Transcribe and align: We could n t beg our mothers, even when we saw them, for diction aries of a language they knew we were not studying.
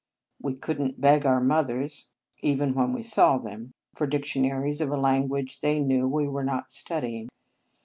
We 0.41 0.55
could 0.55 0.81
n 0.81 0.89
t 0.89 0.95
beg 0.97 1.27
our 1.27 1.39
mothers, 1.39 2.13
even 2.41 2.73
when 2.73 2.91
we 2.91 3.03
saw 3.03 3.37
them, 3.37 3.71
for 3.93 4.07
diction 4.07 4.45
aries 4.45 4.81
of 4.81 4.89
a 4.89 4.97
language 4.97 5.59
they 5.59 5.79
knew 5.79 6.07
we 6.07 6.27
were 6.27 6.43
not 6.43 6.71
studying. 6.71 7.29